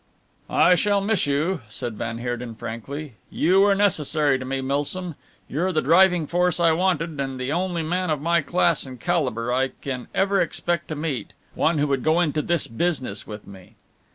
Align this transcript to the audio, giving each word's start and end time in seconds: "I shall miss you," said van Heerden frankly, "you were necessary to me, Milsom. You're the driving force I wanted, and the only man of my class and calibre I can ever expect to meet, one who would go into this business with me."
"I 0.49 0.73
shall 0.73 0.99
miss 0.99 1.27
you," 1.27 1.61
said 1.69 1.93
van 1.95 2.17
Heerden 2.17 2.55
frankly, 2.55 3.17
"you 3.29 3.61
were 3.61 3.75
necessary 3.75 4.39
to 4.39 4.45
me, 4.45 4.59
Milsom. 4.59 5.13
You're 5.47 5.71
the 5.71 5.83
driving 5.83 6.25
force 6.25 6.59
I 6.59 6.71
wanted, 6.71 7.19
and 7.19 7.39
the 7.39 7.51
only 7.51 7.83
man 7.83 8.09
of 8.09 8.19
my 8.19 8.41
class 8.41 8.83
and 8.83 8.99
calibre 8.99 9.55
I 9.55 9.73
can 9.79 10.07
ever 10.15 10.41
expect 10.41 10.87
to 10.87 10.95
meet, 10.95 11.33
one 11.53 11.77
who 11.77 11.85
would 11.85 12.03
go 12.03 12.19
into 12.19 12.41
this 12.41 12.65
business 12.65 13.27
with 13.27 13.45
me." 13.45 13.75